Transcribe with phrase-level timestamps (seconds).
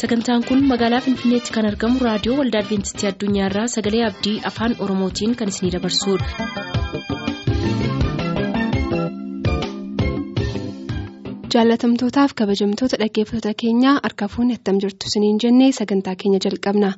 [0.00, 5.54] sagantaan kun magaalaa finfinneetti kan argamu raadiyoo waldaa adventistii addunyaarraa sagalee abdii afaan oromootiin kan
[5.54, 7.28] isinidabarsudha.
[11.54, 16.90] jaalatamtootaaf kabajamtoota dhaggeeffattoota keenyaa harka fuunni attam jirtu siniin jennee sagantaa keenya jalqabna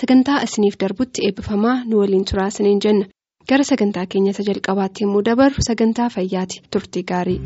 [0.00, 3.06] sagantaa isiniif darbutti eebbifamaa nu waliin turaa siniin jenna
[3.52, 7.40] gara sagantaa keenyata jalqabaatti yommuu dabarru sagantaa fayyaati turtii gaarii.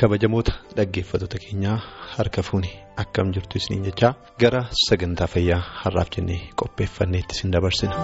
[0.00, 1.76] Kabajamoota dhaggeeffattoota keenyaa
[2.14, 2.70] harka fuuni
[3.02, 4.10] akkam jirtu isiniin jechaa
[4.44, 7.96] gara sagantaa fayyaa har'aaf jennee qopheeffanneetti isin dabarsina.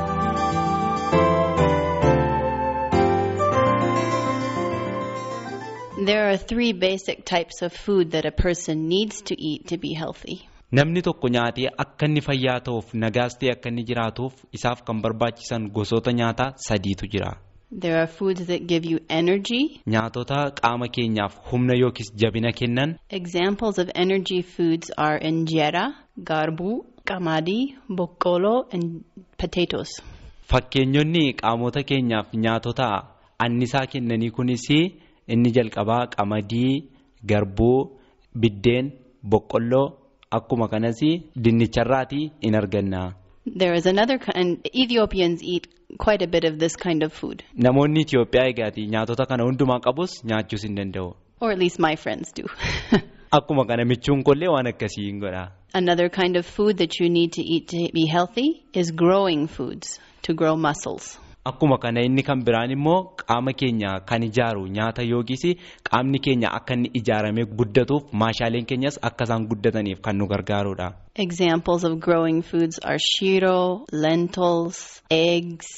[6.10, 9.92] There are three basic types of food that a person needs to eat to be
[10.04, 10.38] healthy.
[10.72, 15.68] Namni tokko nyaatee akka inni fayyaa ta'uuf nagaas ta'e akka inni jiraatuuf isaaf kan barbaachisan
[15.76, 17.30] gosoota nyaataa sadiitu jira.
[17.84, 19.60] There are foods that give you energy.
[19.94, 22.96] Nyaatota qaama keenyaaf humna yookiis jabina kennan.
[23.20, 25.84] Examples of energy foods are injera,
[26.30, 26.76] garbuu,
[27.10, 27.64] qamadii,
[28.00, 29.04] boqqolloo and
[29.42, 29.90] potatoes.
[30.52, 32.88] Fakkeenyonni qaamota keenyaaf nyaatota
[33.46, 34.66] annisaa kennanii kunis
[35.34, 36.74] inni jalqabaa qamadii,
[37.32, 37.78] garbuu,
[38.40, 38.92] biddeen,
[39.32, 39.86] boqqolloo.
[40.30, 41.00] Akkuma kanas
[41.36, 43.14] dinnicharraatii in arganna.
[43.46, 44.58] There is another kind.
[44.74, 47.42] Ethiopians eat quite a bit of this kind of food.
[47.56, 51.14] Namoonni Itoophiyaa egaati nyaatota kana hundumaa qabus nyaachuus hin danda'u.
[51.40, 52.44] Or at least my friends do.
[53.38, 55.50] Akkuma kana michuun kollee waan akkasii hin godha.
[55.74, 59.98] Another kind of food that you need to eat to be healthy is growing foods
[60.22, 61.18] to grow muscles.
[61.48, 65.44] Akkuma kana inni kan biraan immoo qaama keenya kan ijaaru nyaata yookiis
[65.90, 70.88] qaamni keenya akka inni ijaaramee guddatuuf maashaaleen keenyas akka isaan guddataniif kan nu gargaarudha.
[71.26, 75.68] Examples of growing foods are shiro, lentils, eggs,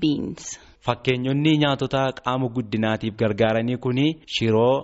[0.00, 0.58] beans.
[0.86, 4.74] Fakkeenyonni nyaatota qaama guddinaatiif gargaaranii kuni shiroo.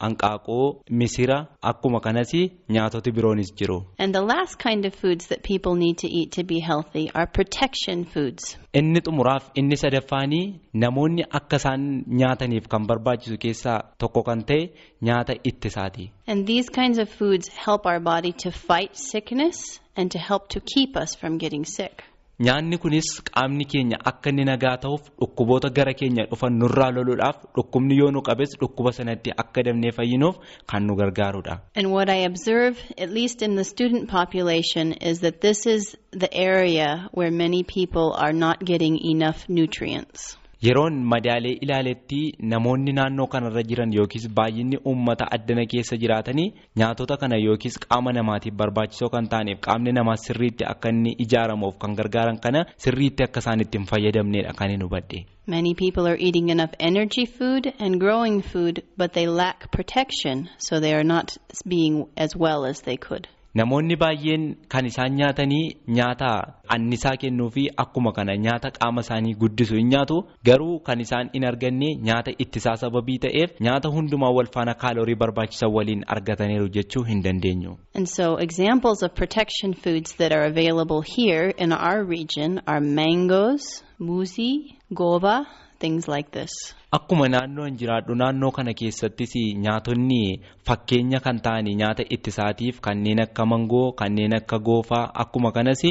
[0.00, 0.58] Hanqaaquu
[0.90, 2.32] misira akkuma kanas
[2.76, 3.78] nyaatoti biroonis jiru.
[3.98, 7.26] And the last kind of foods that people need to eat to be healthy are
[7.26, 8.56] protection foods.
[8.74, 10.44] Inni xumuraaf inni sadaffaanii
[10.84, 11.88] namoonni akka isaan
[12.20, 14.70] nyaataniif kan barbaachisu keessaa tokko kan ta'e
[15.02, 16.10] nyaata ittisaati.
[16.26, 20.60] And these kinds of foods help our body to fight sickness and to help to
[20.60, 22.04] keep us from getting sick.
[22.46, 27.98] Nyaanni kunis qaamni keenya akka inni nagaa ta'uuf dhukkuboota gara keenya dhufan nurraa loluudhaaf dhukkubni
[27.98, 30.38] yoo nu qabes dhukkuba sanatti akka dabnee fayyinuuf
[30.70, 31.58] kan nu gargaarudha.
[31.74, 36.32] And what I observe, at least in the student population, is that this is the
[36.32, 40.37] area where many people are not getting enough nutrients.
[40.66, 42.16] Yeroon madaalee ilaaletti
[42.52, 46.46] namoonni naannoo kanarra jiran yookiis baay'inni uummata addana keessa jiraatanii
[46.82, 51.94] nyaatota kana yookiis qaama namaatiif barbaachisoo kan ta'aniif qaamni namaa sirriitti akka inni ijaaramuuf kan
[52.02, 55.24] gargaaran kana sirriitti akka isaan itti hin fayyadamnedha kan hin hubadhe.
[55.46, 60.80] Many people are eating enough energy food and growing food, but they lack protection, so
[60.80, 61.36] they are not
[61.68, 63.28] being as well as they could.
[63.58, 64.42] Namoonni baay'een
[64.72, 65.66] kan isaan nyaatanii
[65.98, 66.30] nyaata
[66.74, 70.16] annisaa kennuu fi akkuma kana nyaata qaama isaanii guddisu hin nyaatu
[70.48, 75.72] garuu kan isaan hin arganne nyaata ittisaa sababii ta'eef nyaata hundumaa wal faana kaalorii barbaachisan
[75.76, 77.72] waliin argataniiru jechuu hin dandeenyu.
[77.94, 83.64] And so examples of protection foods that are available here in our region are mangoes,
[83.98, 84.54] muuzii,
[85.02, 85.36] goova,
[85.78, 86.50] things like this.
[86.92, 89.34] Akkuma naannoon jiraadhu naannoo kana keessattis
[89.64, 95.84] nyaatonni fakkeenya kan ta'anii nyaata ittisaatiif kanneen akka mangoo kanneen akka goofaa akkuma kanas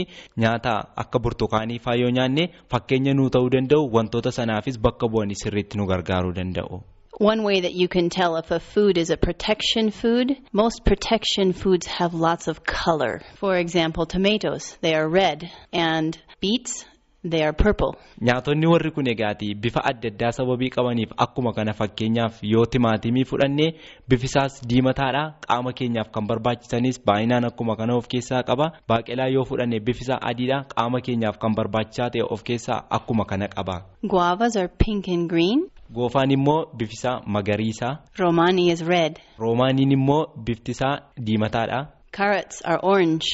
[0.44, 5.78] nyaata akka burtukaanii faa yoo nyaanne fakkeenya nuu ta'uu danda'u wantoota sanaafis bakka bu'anii sirriitti
[5.78, 6.84] nu gargaaruu danda'u.
[7.20, 11.52] One way that you can tell if a food is a protection food, most protection
[11.54, 13.22] foods have lots of color.
[13.40, 16.86] For example, tomatoes, they are red, and beets,
[17.32, 17.92] they are purple.
[18.22, 23.68] Nyaatonni warri kun egaati bifa adda addaa sababii qabaniif akkuma kana fakkeenyaaf yoo timaatimii fudhanne
[24.10, 29.80] bifisaas diimataadha qaama keenyaaf kan barbaachisanis baay'inaan akkuma kana of keessaa qaba baaqelaa yoo fudhanne
[29.80, 33.76] bifisaa adiidha qaama keenyaaf kan barbaachisaa ta'e of keessaa akkuma kana qaba.
[34.04, 35.68] Guavas are pink and green.
[35.94, 37.98] Goofaan immoo bifisaa magariisa.
[38.20, 39.20] Romani is red.
[39.40, 40.96] Roomaaniin immoo biftisaa
[41.26, 41.88] diimataadha.
[42.18, 43.28] Carrots are orange.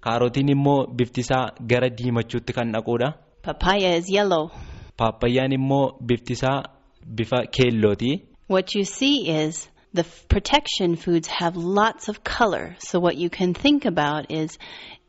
[0.00, 3.12] Kaarotiin immoo biftisaa gara diimachuutti kan dhaquudha.
[3.46, 4.50] Papaya is yellow.
[4.98, 6.64] Paappayyaan immoo biftisaa
[7.18, 8.10] bifa keellooti.
[8.48, 12.74] What you see is the protection foods have lots of color.
[12.78, 14.58] So what you can think about is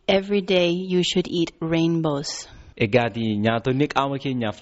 [0.08, 2.48] every day you should eat rainbows.
[2.86, 4.60] Egaati nyaatonni qaama keenyaaf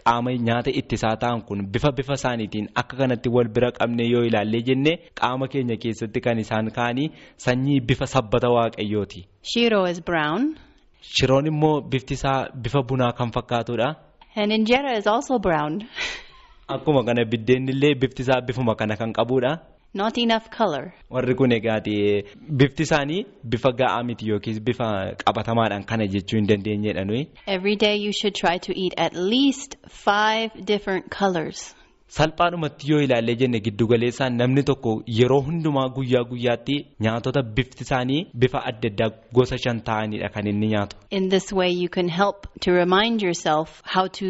[0.00, 4.62] qaama nyaata ittisaa ta'an kun bifa bifa isaaniitiin akka kanatti wal bira qabne yoo ilaallee
[4.68, 7.10] jenne qaama keenya keessatti kan isaan ka'anii
[7.46, 9.20] sanyii bifa sabbata waaqayyooti.
[9.42, 10.54] Shiro is brown.
[11.12, 13.94] Shiroon immoo bifti isaa bifa bunaa kan fakkaatudha.
[14.36, 15.88] And injera is also brown.
[16.68, 19.58] Akkuma kana biddeen illee bifti isaa bifuma kana kan qabudha.
[19.94, 20.92] Not enough color.
[21.10, 22.24] Warri kun egaati
[22.60, 24.88] bifti isaanii bifa ga'aa miti yookiis bifa
[25.24, 27.28] qabatamaadhaan kana jechuu hin dandeenyedha nuyi.
[27.46, 31.74] Every day you should try to eat at least five different colors.
[32.14, 36.76] Salphaadhumatti yoo ilaallee jenne giddugaleessaan namni tokko yeroo hundumaa guyyaa guyyaatti
[37.06, 39.08] nyaatota bifti isaanii bifa adda addaa
[39.38, 40.96] gosa shan ta'anidha kan inni nyaatu.
[41.10, 44.28] In this way, you can help to remind yourself how to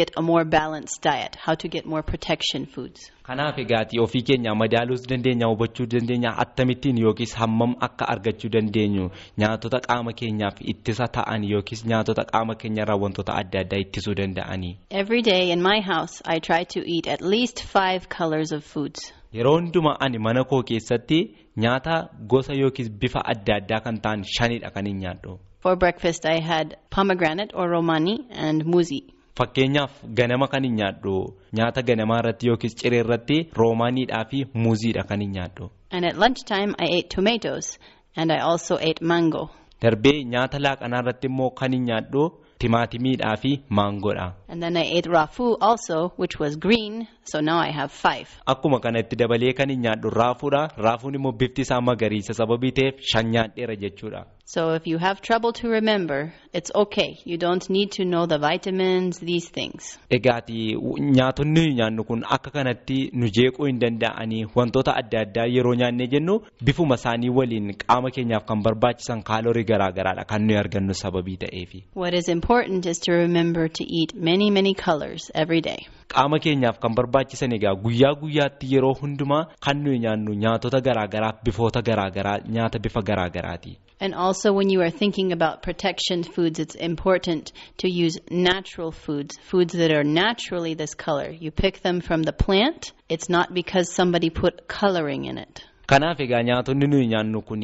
[0.00, 3.10] get a more balanced diet, how to get more protection foods.
[3.28, 9.80] Kanaaf egaati ofii keenya madaaluus dandeenya hubachuu dandeenya attamittiin yookiis hammam akka argachuu dandeenyu nyaatota
[9.86, 14.76] qaama keenyaaf ittisa ta'an yookiis nyaatota qaama keenyarraa wantoota adda addaa ittisuu danda'anii.
[14.90, 19.12] Every day in my house, I try to eat at least five colors of foods.
[19.32, 21.20] Yeroo hundumaa ani mana koo keessatti
[21.56, 25.38] nyaata gosa yookiis bifa adda addaa kan ta'an shanidha kan hin nyaadhu.
[25.60, 29.00] For breakfast, I had pomegranate or romani and muzi.
[29.38, 31.12] Fakkeenyaaf ganama kan hin nyaadhu
[31.58, 35.70] nyaata ganamaa irratti yookiis ciree irratti roomaaniidhaa fi muuziidha kan hin nyaadhu.
[35.90, 37.78] And at lunchtime, I ate tomatoes
[38.16, 39.48] and I also ate mango.
[39.82, 42.22] Darbee nyaata laaqanaa irratti immoo kan hin nyaadhu
[42.58, 44.26] timaatimiidhaa fi maangoodha.
[44.48, 48.28] And then I ate rafu also, which was green, so now I have five.
[48.46, 50.62] Akkuma kana itti dabalee kan hin nyaadhu raafuudha.
[50.76, 54.24] Raafuun immoo bifti isaa magariisa sababii ta'eef shan nyaadheera jechuudha.
[54.50, 57.18] So if you have trouble to remember, it's okay.
[57.30, 59.98] You don't need to know the vitamins, these things.
[60.10, 60.76] Egaati
[61.16, 66.06] nyaatonni nuyi nyaannu kun akka kanatti nu jeequu hin danda'anii wantoota adda addaa yeroo nyaannee
[66.14, 71.36] jennu bifuma isaanii waliin qaama keenyaaf kan barbaachisan kaalorii garaa garaadha kan nuyi argannu sababii
[71.44, 71.82] ta'eefi.
[71.94, 75.80] What is important is to remember to eat many, many colors every day.
[76.14, 81.44] Qaama keenyaaf kan barbaachisan egaa guyyaa guyyaatti yeroo hundumaa kan nuyi nyaannu nyaatota garaa garaaf
[81.44, 83.76] bifoota garaa garaa nyaata bifa garaa garaati.
[84.00, 89.36] And also, when you are thinking about protection foods, it's important to use natural foods,
[89.42, 91.30] foods that are naturally this color.
[91.30, 92.92] You pick them from the plant.
[93.08, 95.64] It's not because somebody put coloring in it.
[95.88, 97.62] Kanaaf egaa nyaatonni nuyi nyaannu kun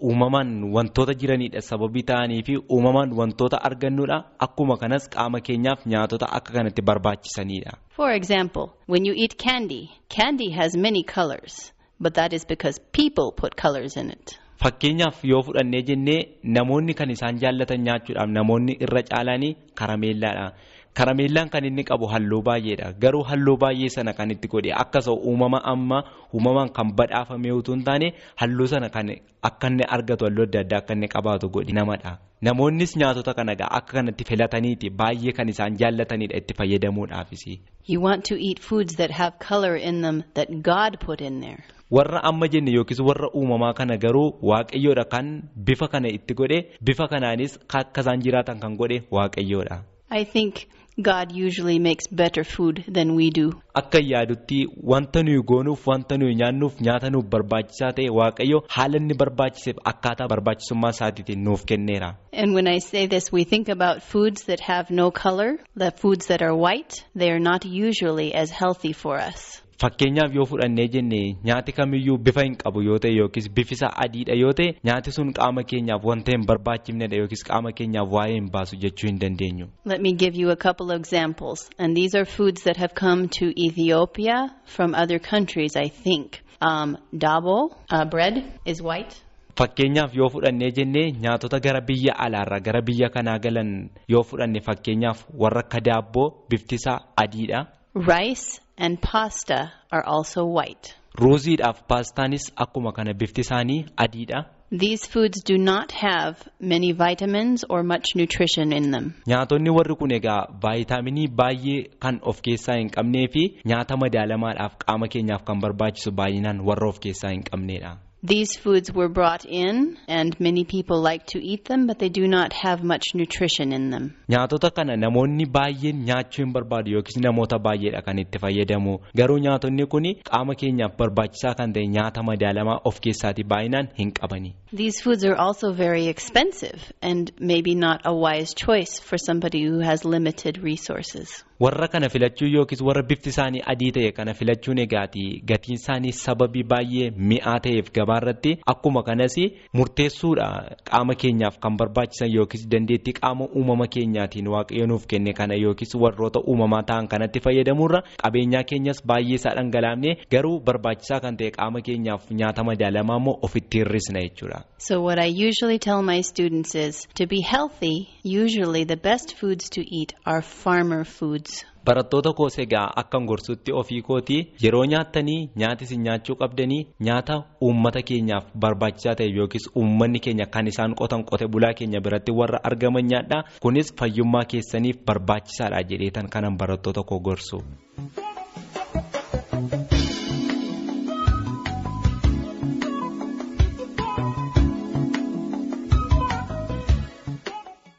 [0.00, 6.52] uumamaan wantoota jiranidha sababii ta'anii fi uumamaan wantoota argannudha akkuma kanas qaama keenyaaf nyaatota akka
[6.52, 7.72] kanatti barbaachisanidha.
[7.96, 13.32] For example, when you eat candy, candy has many colors, but that is because people
[13.32, 14.38] put colors in it.
[14.62, 16.20] Fakkeenyaaf yoo fudhannee jennee
[16.56, 20.52] namoonni kan isaan jaallatan nyaachuudhaaf namoonni irra caalaanii karameellaadha.
[20.94, 22.92] Karameellaan kan inni qabu halluu baay'eedha.
[23.02, 25.98] Garuu halluu baay'ee sana kan itti godhe akkasuma uumama amma
[26.34, 28.12] uumamaan kan badhaafame utuu hin taane
[28.42, 29.10] halluu sana kan
[29.50, 32.12] akka inni argatu halluu adda addaa akka inni qabaatu godhe namadha.
[32.42, 37.44] Namoonnis nyaatota kana akka kanatti filataniiti baay'ee kan isaan jaallatanidha itti fayyadamuudhaafis.
[37.92, 41.64] You want to eat foods that have color in them that God put in there.
[41.96, 45.26] Warra amma jenne yookiis warra uumamaa kana garuu waaqayyoodha kan
[45.66, 49.76] bifa kana itti godhe bifa kanaanis akka isaan jiraatan kan godhe waaqayyoodha.
[50.10, 50.66] I think
[51.08, 53.46] God usually makes better food than we do.
[53.80, 54.58] Akka yaadutti
[54.92, 60.28] wanta nuyi goonuuf wanta nuyi nyaannuuf nyaata nuuf barbaachisaa ta'e waaqayyo haala inni barbaachiseef akkaataa
[60.34, 62.10] barbaachisummaa isaatiitiin nuuf kenneera.
[62.32, 66.26] And when I say this, we think about foods that have no color, the foods
[66.26, 69.63] that are white, they are not usually as healthy for us.
[69.80, 74.52] Fakkeenyaaf yoo fudhannee jenne nyaati kamiyyuu bifa hin qabu yoo ta'e yookiis bifisa adiidha yoo
[74.52, 79.08] ta'e nyaati sun qaama keenyaaf wanta hin barbaachifnedha yookiis qaama keenyaaf waa'ee hin baasu jechuu
[79.10, 79.66] hin dandeenyu.
[79.84, 81.68] Let me give you a couple of examples.
[81.78, 84.36] And these are foods that have come to Ethiopia
[84.76, 86.40] from other countries, I think.
[86.60, 89.14] Um, dabo, uh, bread, is white.
[89.58, 95.24] Fakkeenyaaf yoo fudhannee jennee nyaatota gara biyya alaarraa gara biyya kanaa galan yoo fudhanne fakkeenyaaf
[95.38, 97.66] warra akka daabboo biftisaa adiidha.
[97.94, 100.94] Rice and pasta are also white.
[101.18, 104.44] Ruuziidhaaf paastaanis akkuma kana bifti isaanii adiidha.
[104.72, 109.12] These foods do not have many vitamins or much nutrition in them.
[109.26, 111.76] Nyaatonni warri kun egaa vaayitaaminii baay'ee
[112.06, 116.98] kan of keessaa hin qabnee fi nyaata madaalamaadhaaf qaama keenyaaf kan barbaachisu baay'inaan warra of
[117.06, 117.96] keessaa hin qabneedha.
[118.26, 122.26] These foods were brought in, and many people like to eat them, but they do
[122.26, 124.14] not have much nutrition in them.
[124.30, 128.96] Nyaatota kana namoonni baay'een nyaachuu hin barbaadu yookiis namoota baay'eedha kan itti fayyadamu.
[129.20, 134.54] Garuu nyaatonni kun qaama keenyaaf barbaachisaa kan ta'e nyaata madaalamaa of keessaatii baay'inaan hin qabani.
[134.82, 139.80] These foods are also very expensive and maybe not a wise choice for somebody who
[139.90, 141.44] has limited resources.
[141.60, 146.62] Warra kana filachuu yookiis warra bifti isaanii adii ta'e kana filachuun egaati gatiin isaanii sababii
[146.72, 149.36] baay'ee mi'aa ta'eef gabaarratti akkuma kanas
[149.78, 150.48] murteessuudha
[150.90, 156.40] qaama keenyaaf kan barbaachisan yookiis dandeettii qaama uumama keenyaatiin waaqayyo nuuf kenne kana yookiis warroota
[156.40, 162.30] uumamaa ta'an kanatti fayyadamuurra qabeenyaa keenyas baay'ee isaa dhangalaafne garuu barbaachisaa kan ta'e qaama keenyaaf
[162.40, 164.58] nyaata madaalamaa immoo ofitti hir'isna jechuudha.
[164.88, 167.96] So what I usually tell my students is to be healthy,
[168.42, 171.53] usually the best foods to eat are farmer foods.
[171.84, 177.36] Barattoota koos egaa akkan gorsutti ofii kootii yeroo nyaattanii nyaati isin nyaachuu qabdanii nyaata
[177.68, 182.62] uummata keenyaaf barbaachisaa ta'e yookiis uummanni keenya kan isaan qotan qote bulaa keenya biratti warra
[182.70, 187.58] argaman nyaadha kunis fayyummaa keessaniif barbaachisaadha jedheetan kanan barattoota koo gorsu.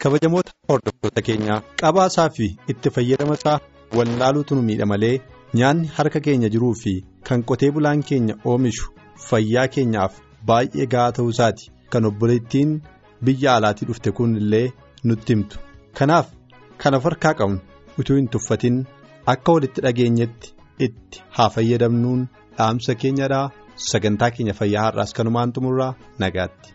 [0.03, 3.59] kabajamoota hordoftoota keenyaa qabaasaa fi itti fayyadama isaa
[3.97, 5.15] wallaaluutu nu miidha malee
[5.59, 6.93] nyaanni harka keenya jiruu fi
[7.29, 8.87] kan qotee bulaan keenya oomishu
[9.27, 10.13] fayyaa keenyaaf
[10.51, 12.73] baay'ee gahaa ta'uu isaati kan obboleettiin
[13.29, 14.65] biyya alaatii dhufte kun illee
[15.11, 15.57] nutti himtu
[15.99, 16.27] kanaaf
[16.83, 17.59] kana harkaa qabnu
[18.03, 18.81] utuu hin tuffatin
[19.35, 20.53] akka walitti dhageenyetti
[20.89, 23.45] itti haa fayyadamnuun dhaamsa keenyadhaa
[23.91, 25.93] sagantaa keenya fayyaa har'aas kanumaan xumurraa
[26.25, 26.69] nagaatti.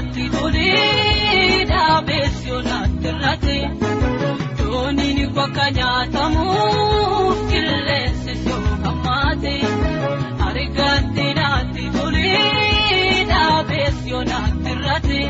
[0.00, 3.56] Ati tolee dhaabee si'oolaatti irratti
[4.60, 9.54] dooniin bakka nyaatamuuf qilleensi soofaa maate
[10.48, 15.20] argatti naatti tolee dhaabee si'oolaatti irratti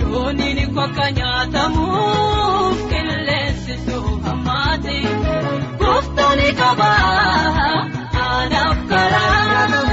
[0.00, 4.96] dooniin bakka nyaatamuuf qilleensi soofaa maate
[5.84, 7.78] gooftoonni qabaa
[8.26, 9.89] anaaf karaa.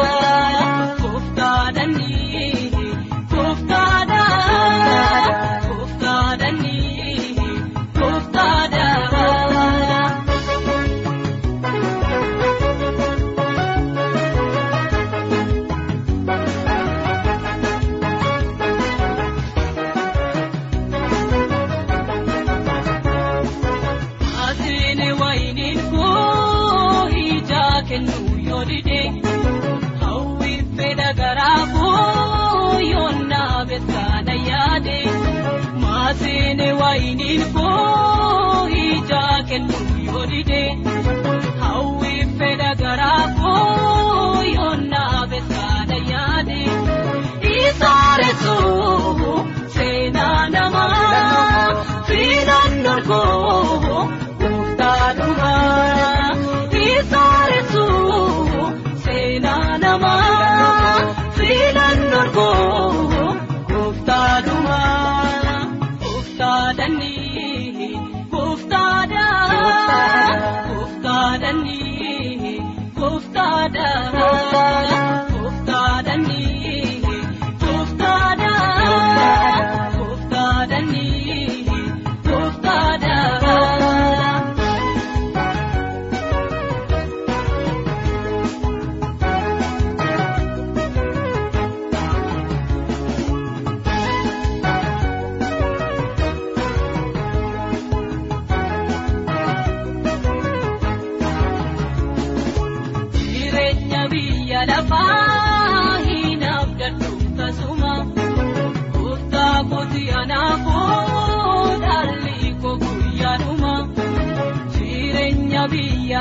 [0.00, 0.59] Kooftaadha.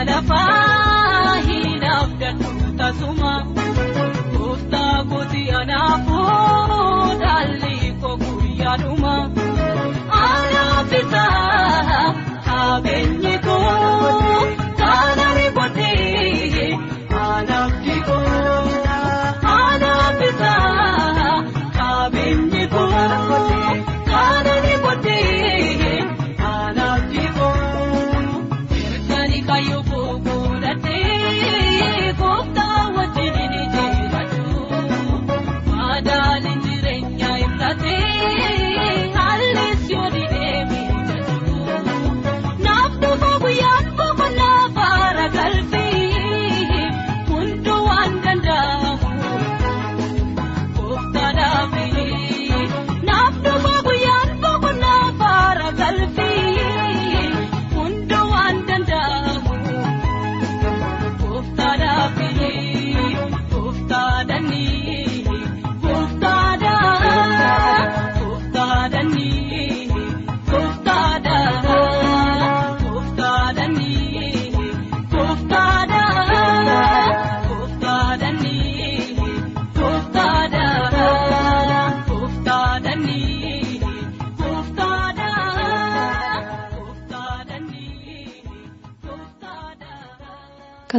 [0.07, 0.68] Biyya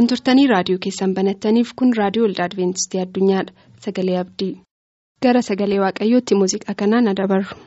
[0.01, 3.67] Kan turtanii raadiyoo keessan banattaniif kun raadiyoo waldaa Adibeentistii Addunyaadha.
[3.85, 4.49] Sagalee Abdii.
[5.27, 7.59] Gara sagalee Waaqayyootti muuziqaa kanaan adabarru.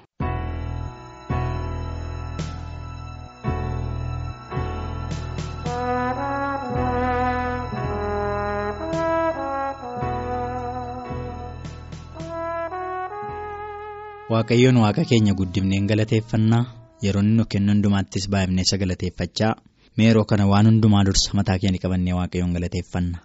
[14.32, 16.62] Waaqayyoon waaqa keenya guddifneen galateeffannaa
[17.04, 18.78] yeroo inni nu kennu hundumaattis baay'ifnee isa
[19.98, 23.18] meeroo kana waan hundumaa dursa mataa keenya qabannee waaqayyoon galateeffanna.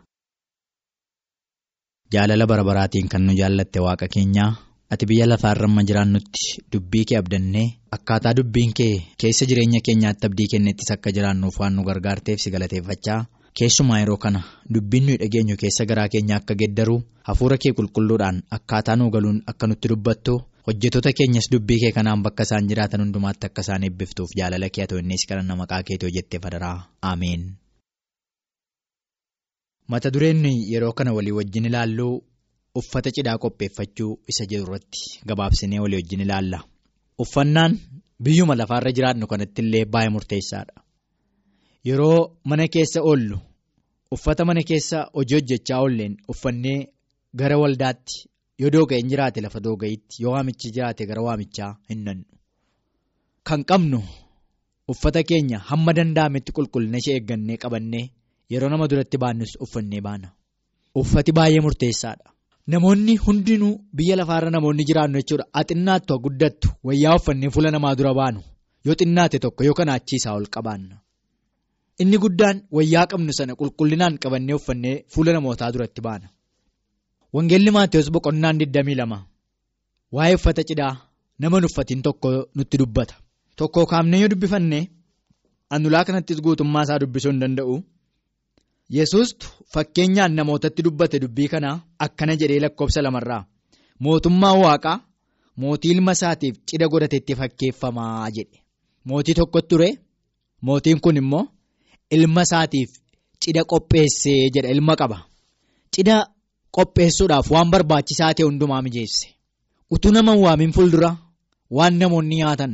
[2.13, 4.51] Jaalala bara baraatiin kan nu jaallatte waaqa keenyaa
[4.93, 10.47] ati biyya lafaarra amma jiraannutti dubbii kee abdannee akkaataa dubbiin kee keessa jireenya keenyaatti abdii
[10.53, 13.19] kenneettis akka jiraannuuf waan nu gargaarteef si galateeffachaa
[13.59, 14.41] keessumaa yeroo kana
[14.73, 16.95] dubbiin nuyi dhageenyu keessa garaa keenya akka geddaru
[17.29, 20.33] hafuura kee qulqulluudhaan akkaataa nu galuun akka nutti dubbattu.
[20.69, 24.99] Hojjetoota keenyas dubbii kee kanaan bakka isaan jiraatan hundumaatti akka isaan eebbiftuuf jaalala kee ta'u
[25.03, 26.77] innis kadhanna maqaa keetii hojjettee fadaraa
[27.11, 27.43] ameen.
[29.91, 32.13] mata dureen yeroo kana walii wajjin ilaalluu
[32.79, 36.59] uffata cidhaa qopheeffachuu isa jedhu irratti gabaabsinee walii wajjin ilaalla
[37.23, 37.71] uffannaan
[38.23, 40.77] biyyuma lafaarra jiraannu kanatti illee baay'ee murteessaadha
[41.89, 43.37] yeroo mana keessa oollu
[44.17, 46.79] uffata mana keessa hojii hojjechaa oolleen uffannee
[47.39, 48.15] gara waldaatti.
[48.61, 52.25] Yoo dooga'een jiraate lafa dooga'itti yoo waamichi jiraate gara waamichaa hin nannu.
[53.47, 53.99] Kan qabnu
[54.91, 58.05] uffata keenya hamma danda'ametti qulqullina ishee eeggannee qabannee
[58.51, 60.27] yeroo nama duratti baannus uffannee baana.
[61.01, 62.27] Uffati baay'ee murteessaadha.
[62.73, 65.45] Namoonni hundinuu biyya lafaarra namoonni jiraannu jechuudha.
[65.69, 68.41] Xinnaattu guddattu wayyaa uffannee fuula namaa dura baanu
[68.85, 70.95] yoo xinnaate tokko yoo kana achiisaa ol qabaanna.
[72.01, 76.27] Inni guddaan wayyaa qabnu sana qulqullinaan qabannee uffannee fuula namootaa duratti baana.
[77.33, 79.17] Wangeelli Maatiyus boqonnaan 22
[80.15, 80.93] waa'ee uffata cidhaa
[81.39, 83.15] nama uffatiin tokko nutti dubbata.
[83.57, 84.79] Tokko kaafnee yoo dubbifanne
[85.75, 87.75] anulaa kanattis guutummaa isaa dubbisuu hin danda'u.
[88.97, 93.43] Yesuustu fakkeenyaan namootatti dubbate dubbii kanaa akkana jedhee lakkoofsa lamarraa
[94.05, 94.97] mootummaa waaqaa
[95.61, 98.57] mootii ilma isaatiif cidha godhatetti fakkeeffamaa jedhe.
[99.05, 99.89] Mootii tokkotti ture
[100.61, 101.43] mootiin kun immoo
[102.17, 102.89] ilma isaatiif
[103.45, 105.17] cidha qopheessee jedha ilma qaba.
[105.95, 106.17] Cidha
[106.75, 109.27] qopheessuudhaaf waan barbaachisaa ta'e hundumaa mijeesse.
[109.93, 111.11] Utuu nama waamin fuuldura
[111.77, 112.73] waan namoonni nyaatan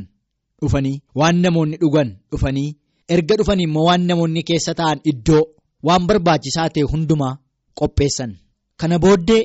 [0.60, 2.68] dhufanii waan namoonni dhugan dhufanii
[3.14, 5.42] erga dhufanii immoo waan namoonni keessa ta'an iddoo
[5.86, 7.34] waan barbaachisaa ta'e hundumaa
[7.78, 8.30] qopheessan.
[8.80, 9.42] Kana booddee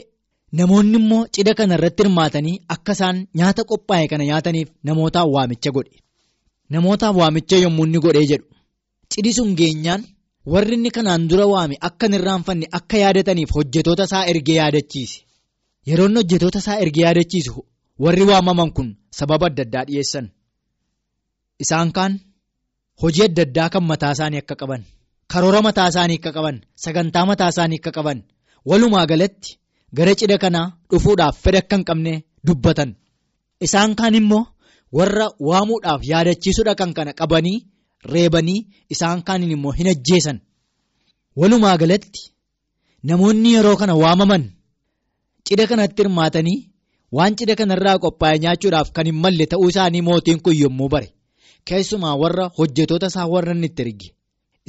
[0.59, 5.95] namoonni immoo cidha kana irratti hirmaatanii akka isaan nyaata qophaa'e kana nyaataniif namootaaf waamicha godhe.
[6.73, 8.47] Namootaaf waamicha yommuu inni godhee jedhu
[9.11, 10.01] cidhi sun geenyaan
[10.45, 15.17] warri inni kanaan dura waame akka hin irraanfanne akka yaadataniif hojjetoota isaa ergee yaadachiise.
[15.89, 17.53] Yeroo inni hojjetoota isaa ergee yaadachiisu
[18.03, 20.25] warri waamaman kun sababa adda addaa dhiyeessan.
[21.63, 22.13] Isaan kaan
[23.01, 24.81] hojii adda addaa kan mataa isaanii akka qaban
[25.31, 28.19] karoora mataa isaanii akka qaban sagantaa mataa isaanii akka qaban
[28.69, 29.51] walumaa galatti
[29.97, 32.13] gara cidha kanaa dhufuudhaaf fedha akka hin qabne
[32.47, 32.89] dubbatan.
[33.65, 34.43] Isaan kaan immoo
[34.97, 37.57] warra waamuudhaaf yaadachiisuudha kan kana qabanii
[38.13, 38.59] reebanii
[38.93, 40.39] isaan kaaniin immoo hin ajjeesan.
[41.39, 42.21] Walumaa galatti
[43.09, 44.43] namoonni yeroo kana waamaman
[45.49, 46.57] cidha kanatti hirmaatanii
[47.17, 51.09] waan cidha kanarraa qophaa'e nyaachuudhaaf kan hin malle ta'uu isaanii mootiin kun yommuu bare
[51.69, 54.07] keessumaa warra hojjetoota isaa warra itti erge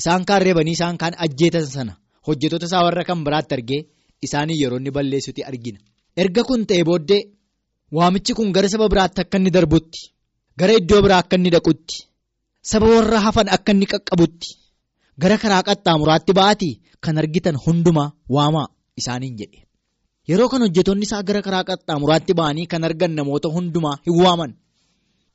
[0.00, 1.92] isaan kaan reebanii isaan kaan ajjeetan sana
[2.28, 3.80] hojjetoota isaa warra kan biraatti argee
[4.28, 5.78] isaanii yeroo inni balleessutti argina.
[6.22, 7.22] Erga kun ta'e booddee
[7.96, 10.00] waamichi kun gara saba biraatti akka inni darbutti
[10.60, 11.96] gara iddoo biraa akka inni dhaqutti
[12.70, 14.48] saba warra hafan akka inni qaqqabutti
[15.22, 18.68] gara karaa qaxxaamuraatti ba'aatii kan argitan hundumaa waamaa
[19.00, 19.58] isaaniin jedhe.
[20.28, 24.50] Yeroo kan hojjetoonni isaa gara karaa qaxxaamuraatti ba'anii kan argan namoota hundumaa hin waaman.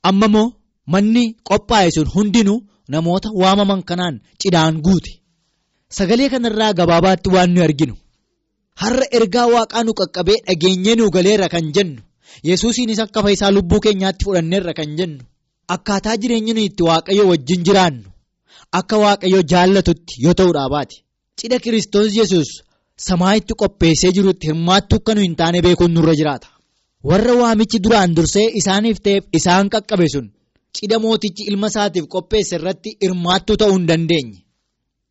[0.08, 0.46] Amma immoo
[0.92, 2.58] manni qophaa'e sun hundinuu
[2.94, 5.12] namoota waamaman kanaan cidhaan guute.
[5.96, 7.94] Sagalee kanarraa gabaabaatti waan nuyi arginu.
[8.82, 12.00] Har'a ergaa waaqaa nu qaqqabee dhageenyee nu galeerra kan jennu.
[12.48, 15.22] Yesuusiinis akka fayyisaa lubbuu keenyaatti fudhanneerra kan jennu.
[15.74, 18.08] Akkaataa jireenya nuyi itti waaqayyo wajjin jiraannu.
[18.78, 20.96] Akka waaqayyo jaallatutti yoo ta'uudhaa baate.
[21.38, 22.50] Cidha Kiristoos Yesuus.
[23.08, 26.48] Samaayitti qopheessee jirutti hirmaattuu akka nu hin taane beekuun nurra jiraata.
[27.08, 30.26] Warra waamichi duraan dursee isaaniif ta'eef isaan qaqqabe sun
[30.76, 34.38] cidha mootichi ilma isaatiif qopheesse irratti hirmaattuu ta'uu hin dandeenye.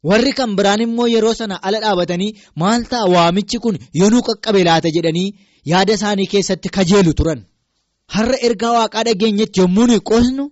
[0.10, 4.62] Warri kan biraan immoo yeroo sana ala dhaabatanii maal ta'a waamichi kun yoo nu qaqqabe
[4.70, 5.30] laata jedhanii
[5.72, 7.40] yaada isaanii keessatti kajeelu turan.
[8.16, 10.44] Har'a ergaa waaqaa dhageenyetti yommuu nuyi qoosnu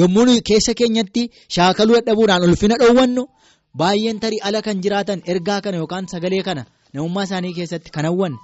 [0.00, 1.22] yommuu nuyi keessa keenyatti
[1.56, 3.22] shaakaluu dadhabuudhaan ulfina dhoowwannu
[3.80, 6.62] baay'een tarii ala kan jiraatan ergaa kana yookaan sagalee kana.
[6.94, 8.34] namummaa isaanii keessatti kan hawwan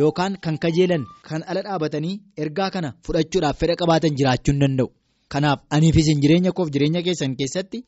[0.00, 2.14] yookaan kan kajeelan kan ala dhaabatanii
[2.44, 4.88] ergaa kana fudhachuudhaaf fedha qabaatan jiraachuu hin danda'u.
[5.32, 7.78] Kanaaf aniifis jireenya koof jireenya keessan keessatti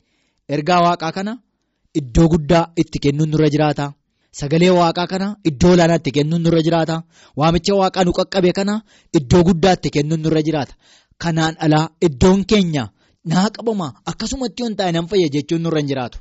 [0.55, 1.33] ergaa waaqaa kana
[1.99, 3.85] iddoo guddaa itti kennuun nurra jiraata.
[4.39, 6.95] Sagalee waaqaa kana iddoo olaanaa itti kennuun nurra jiraata.
[7.39, 8.73] Waamicha waaqaa nu qaqqabe kana
[9.17, 10.73] iddoo guddaa itti kennuun nurra jiraata.
[11.23, 12.83] Kanaan alaa iddoon keenya
[13.31, 16.17] naa qabama akkasumatti taane nan fayya jechuun nurra hin jiraatu.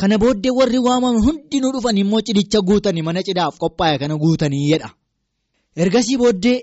[0.00, 4.88] Kana booddee warri waamaman hundinuu dhufan immoo cidicha guutanii mana cidaaf qophaa'e kana guutanii jedha.
[5.82, 6.56] Ergasii booddee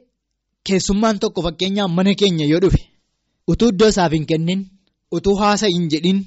[0.67, 2.81] keessummaan tokko fakkeenyaaf mana keenya yoo dhufe
[3.51, 4.59] utuu iddoo isaaf hin kennin
[5.15, 6.19] utuu haasa hin jedhin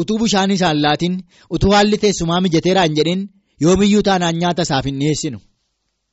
[0.00, 1.14] utuu bishaan isaan laatiin
[1.54, 3.20] utuu haalli teessumaa mijateeraa hin jedhin
[3.62, 5.38] yoomiyyuu taanaan nyaata isaaf hin dhiyeessinu.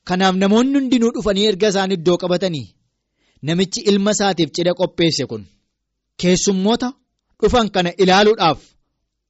[0.08, 2.66] Kanaaf namoonni hundinuu dhufanii erga isaan iddoo qabatanii
[3.46, 5.42] namichi ilma isaatiif cidha qopheesse kun
[6.22, 6.88] keessummoota
[7.40, 8.58] dhufan kana ilaaluudhaaf.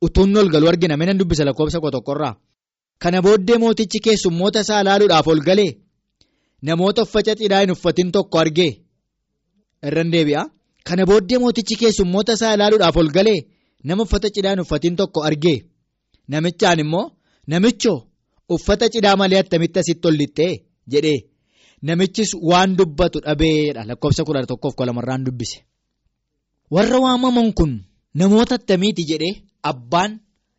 [0.07, 2.35] Utuun ol galu argina mina dubbisa lakkoofsa tokkorraa
[3.03, 5.73] kana booddee mootichi keessummoota isaa ilaaluudhaaf ol galee
[6.67, 8.73] namoota uffata cidhaa hin uffatin tokko argee
[9.87, 10.43] irraan deebi'a.
[10.89, 13.41] Kana booddee mootichi keessummoota isaa ilaaluudhaaf ol galee
[13.85, 15.59] nama uffata cidhaa hin uffatin tokko argee
[16.29, 17.07] namichaan immoo
[17.53, 17.99] namichoo
[18.55, 20.53] uffata cidhaa malee attamitti asitti ol lixxee
[20.93, 21.19] jedhee
[21.89, 25.59] namichis waan dubbatu dhabeedha lakkoofsa kudha tokkoof kolamarraan dubbise.
[26.75, 27.73] Warra waamaman kun
[28.19, 29.35] namoota attamiiti jedhee.
[29.71, 30.13] Abbaan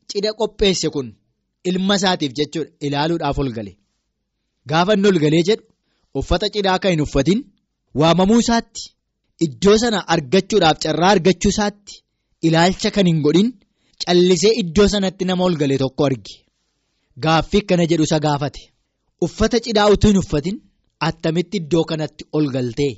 [0.10, 1.08] cidha qopheesse kun
[1.70, 3.72] ilma isaatiif jechuudha ilaaluudhaaf ol gale
[4.70, 5.64] gaafa inni ol galee jedhu
[6.20, 7.40] uffata cidhaa kan hin uffatin
[8.02, 8.84] waamamuu isaatti
[9.46, 11.94] iddoo sana argachuudhaaf carraa argachuu isaatti
[12.48, 13.50] ilaalcha kan hin godhin
[14.04, 16.34] callisee iddoo sanatti nama ol gale tokko arge
[17.26, 18.62] gaaffii kana jedhu isa gaafate
[19.26, 20.56] uffata cidhaa utuu hin uffatin
[21.08, 22.92] attamitti iddoo kanatti ol galtee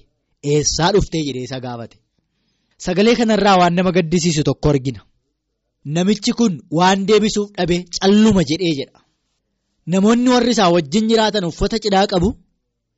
[0.53, 1.97] eessaa dhuftee jedhee isa gaafate
[2.85, 5.01] sagalee kanarraa waan nama gaddisiisu tokko argina.
[5.95, 8.99] Namichi kun waan deebisuuf dhabe calluma jedhee jedha.
[9.93, 12.29] Namoonni warri isaa wajjin jiraatan uffata cidhaa qabu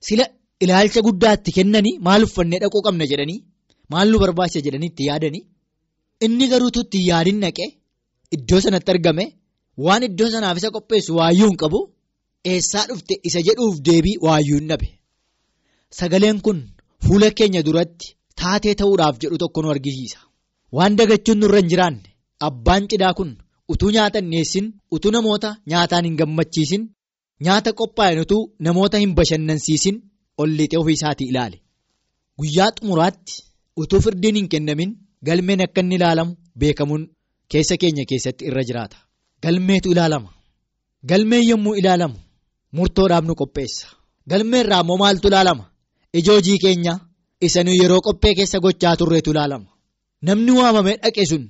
[0.07, 0.25] sila
[0.63, 3.39] ilaalcha guddaatti kennanii maal uffannee dhaquu qabna jedhanii
[3.93, 5.43] maal nu barbaachisa jedhanii itti yaadanii
[6.25, 7.69] inni garuutu itti yaadin naqee
[8.35, 9.25] iddoo sanatti argame
[9.85, 11.79] waan iddoo sanaaf isa qopheessu waayyuu hin qabu
[12.53, 14.87] eessaa dhufte isa jedhuuf deebii waayyuu hin dhabe.
[15.99, 16.59] Sagaleen kun
[17.05, 18.07] fuula keenya duratti
[18.41, 20.19] taatee ta'uudhaaf jedhu tokko nu argisiisa.
[20.77, 22.09] Waan dagachuun nurra hin jiraanne.
[22.47, 23.31] Abbaan cidhaa kun
[23.73, 26.83] utuu nyaata hin dhiyeessin utuu namoota nyaataan hin gammachiisin
[27.47, 29.95] nyaata qophaa'in utuu namoota hin bashannansiisin
[30.41, 31.57] ol lixee ofii isaatii ilaale.
[32.39, 33.33] Guyyaa xumuraatti
[33.81, 34.91] utuu firdiin hin kennamin
[35.27, 37.03] galmeen akka inni ilaalamu beekamuun
[37.51, 38.97] keessa keenya keessatti irra jiraata.
[39.43, 40.29] Galmeetu ilaalama.
[41.09, 42.17] Galmeen yommuu ilaalamu
[42.77, 43.85] murtoodhaaf nu qopheessa.
[44.31, 45.63] Galmeerraa immoo maaltu ilaalama?
[46.19, 46.93] Ija hojii keenya
[47.47, 49.67] isa nuyi yeroo qophee keessa gochaa turreetu ilaalama.
[50.27, 51.43] Namni waamamee dhaqe sun.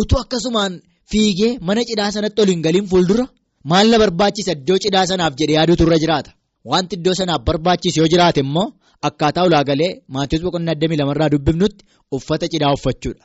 [0.00, 0.72] utuu akkasumaan
[1.10, 3.24] fiigee mana cidhaa sanatti ol hin galiin fuuldura
[3.70, 6.30] maal na barbaachisa iddoo cidhaa sanaaf jedhee yaaduutu irra jiraata
[6.70, 8.66] wanti iddoo sanaaf barbaachisu yoo jiraate immoo
[9.08, 11.82] akkaataa ulaagalee maatiiwwan boqonnaa addamii lamarraa dubbifnutti
[12.16, 13.24] uffata cidhaa uffachuudha.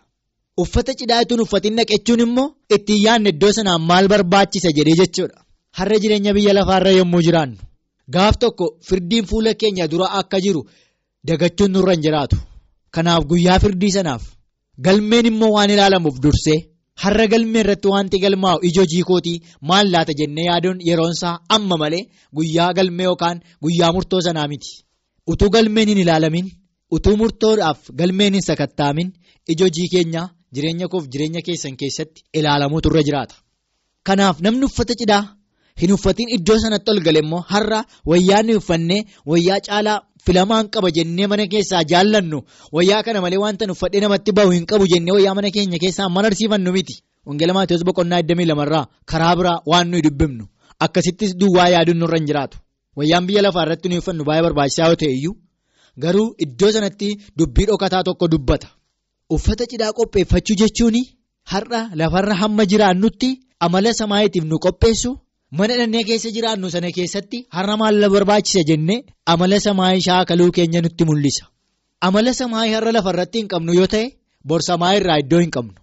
[0.58, 5.38] Uffata cidhaa ittiin uffatiin naqachuun immoo ittiin yaadne iddoo sanaan maal barbaachisa jedhee jechuudha.
[5.78, 7.58] Har'a jireenya biyya lafaarra yommuu jiraannu
[8.14, 10.62] gaaf tokko firdiin fuula keenya dura akka jiru
[11.28, 12.38] dagachuun nurra hin jiraatu.
[12.96, 14.24] Kanaaf guyyaa firdii sanaaf.
[14.86, 16.60] Galmeen immoo waan ilaalamuuf dursee
[17.04, 19.38] har'a galmee irratti wanti galmaa'u ija hojii kootii
[19.70, 22.04] maal laata jennee yaaduun yeroonsaa amma malee
[22.38, 24.72] guyyaa galmee yookaan guyyaa murtoo sanaa miti.
[25.32, 26.48] Utuu galmeen hin ilaalamin
[26.96, 29.10] utuu murtoodhaaf galmeen hin sakattaamin
[29.52, 33.36] ija hojii keenyaa jireenya koof jireenya keessan keessatti ilaalamuutu irra jiraata.
[34.08, 35.24] Kanaaf namni uffata cidhaa
[35.82, 37.80] hin uffatiin iddoo sanatti ol gale immoo har'a
[38.12, 42.40] wayyaa nuyi uffannee wayyaa caalaa filamaan qaba jennee mana keessaa jaallannu
[42.76, 46.28] wayyaa kana malee wanta uffadhee namatti bahu hin qabu jennee wayyaa mana keenya keessaa mana
[46.32, 46.96] arsiifannu miti.
[47.28, 50.44] Wangeela Maatiyus boqonnaa 22 karaa biraa waan nuyi dubbifnu
[50.86, 52.58] akkasittis duwwaa yaaduun nurra hin jiraatu.
[52.98, 55.36] Wayyaan biyya lafaa irratti nuyi uffannu baay'ee barbaachisaa yoo ta'e iyyuu
[56.04, 58.68] garuu iddoo sanatti dubbii dhokataa tokko dubbata.
[59.36, 60.96] Uffata cidhaa qopheeffachuu jechuun
[61.52, 63.30] har'a lafarra hamma jiraannutti
[63.66, 65.10] amala samaayiitiif nu qopheessu
[65.60, 69.00] mana dhannee keessa jiraannu sana keessatti har'a maal barbaachisa jennee
[69.34, 71.44] amala samaayii shaakaluu keenya nutti mul'isa.
[72.08, 74.06] Amala samaayii har'a lafarratti hin qabnu yoo ta'e
[74.50, 75.74] bor samaayii irraa iddoo hin qabnu.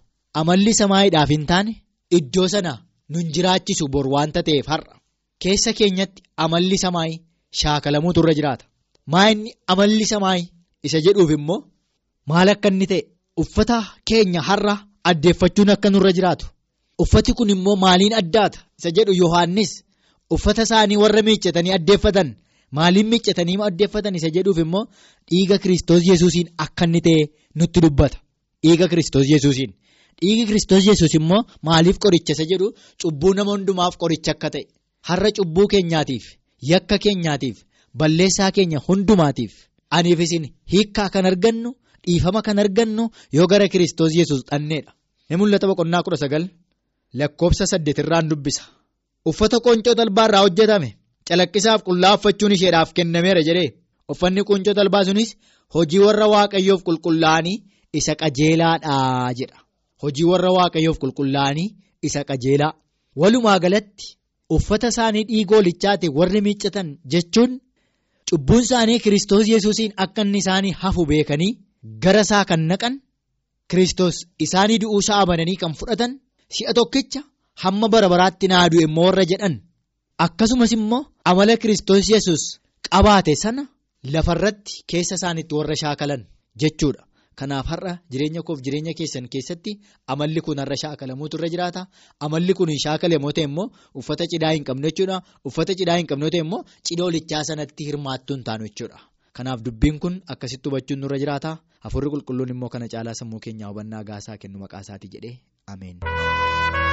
[0.41, 1.73] Amalli samaayiidhaaf hin taane
[2.19, 2.73] iddoo sana
[3.13, 4.95] nun jiraachisu bor waanta ta'eef har'a
[5.43, 7.19] keessa keenyatti amalli samaayii
[7.61, 8.65] shaakalamuutu irra jiraata.
[9.13, 10.47] Maayinni amalli samaayii
[10.87, 11.59] isa jedhuuf immoo
[12.31, 13.03] maal akka inni ta'e
[13.43, 14.75] uffata keenya har'a
[15.11, 16.47] addeeffachuun akka nurra jiraatu.
[17.03, 19.73] Uffati kun immoo maaliin addaata isa jedhu Yohaannis
[20.35, 22.29] uffata isaanii warra miiccatanii addeeffatan
[22.77, 24.85] maaliin miiccatanii addeeffatan isa jedhuuf immoo
[25.31, 27.23] dhiiga Kiristoos Yesuusiin akka inni ta'e
[27.59, 28.19] nutti dubbata.
[28.63, 29.71] Dhiiga Kiristoos Yesuusiin.
[30.21, 32.67] Dhiigi Kiristoos Yesuus immoo maaliif qoricha isa jedhu
[33.03, 34.65] cubbuu nama hundumaaf qoricha akka ta'e
[35.09, 36.25] har'a cubbuu keenyaatiif
[36.71, 37.57] yakka keenyaatiif
[38.01, 39.53] balleessaa keenya hundumaatiif
[39.97, 41.71] aniif isin hiikkaa kan argannu
[42.05, 43.05] dhiifama kan argannu
[43.37, 44.91] yoo gara Kiristoos Yesuus dhanneedha.
[45.29, 46.45] Ni mul'ata boqonnaa kudha sagal
[47.19, 48.63] lakkoofsa saddeetirraan dubbisa.
[49.29, 50.91] Uffata qoncoo talbaa irraa hojjetame
[51.29, 53.71] calaqqisaaf qullaa'effachuun isheedhaaf kennameera jedhee
[54.13, 55.31] uffanni qoncoo talbaa sunis
[55.75, 57.57] hojii warra waaqayyoof qulqullaa'anii
[57.99, 59.59] isa qajeelaadhaa jedha.
[60.03, 61.69] Hojii warra waaqayyoof qulqullaa'anii
[62.07, 62.73] isa qajeelaa
[63.21, 64.07] walumaa galatti
[64.57, 67.53] uffata isaanii dhiigoolichaati warri miiccatan jechuun
[68.31, 71.53] cubbuun isaanii kiristoos yesuusiin akka inni isaanii hafu beekanii
[72.05, 72.95] gara isaa kan naqan
[73.71, 76.13] kiristoos isaanii du'uu isaa amananii kan fudhatan
[76.57, 77.21] si'a tokkicha
[77.63, 79.55] hamma bara baraatti naa du'e immoo warra jedhan
[80.27, 82.43] akkasumas immoo amala kiristoos yesus
[82.91, 83.63] qabaate sana
[84.15, 86.23] lafarratti keessa isaaniitti warra shaakalan
[86.63, 87.03] jechuudha.
[87.39, 89.73] Kanaaf har'a jireenya koof jireenya keessan keessatti
[90.13, 91.83] amalli kun har'a shaakalamuutu irra jiraata.
[92.25, 93.67] Amalli kun hin shaakalamoo ta'e immoo
[94.01, 95.17] uffata cidhaa hin qabnu jechuudha.
[95.49, 98.99] Uffata cidhaa hin qabnu ta'e immoo cidhoolichaa sanatti hirmaattuu hin taanu jechuudha.
[99.39, 101.53] Kanaaf dubbiin kun akkasitti hubachuun nurra jiraata.
[101.87, 105.35] Hafuurri qulqulluun immoo kana caalaa sammuu keenyaa hubannaa gaasaa kennu maqaa isaatii jedhee
[105.75, 106.88] ameen.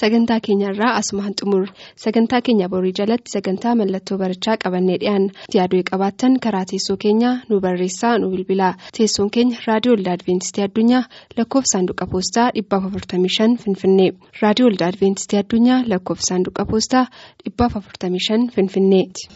[0.00, 1.72] Sagantaa keenyarraa asumaan xumurre
[2.04, 7.60] sagantaa keenya borii jalatti sagantaa mallattoo barichaa qabannee dhiyaanna yaaduu qabaattan karaa teessoo keenyaa nu
[7.66, 8.72] barreessaa nu bilbilaa.
[8.98, 11.02] Teessoon keenya raadiyoo olda adventistii addunyaa
[11.38, 14.10] lakkoofsa saanduqa poostaa 455 finfinnee.
[14.42, 17.06] Raadiyoo olda adventistii addunyaa lakkoofsa saanduqa poostaa
[17.58, 19.28] 455 finfinneeti.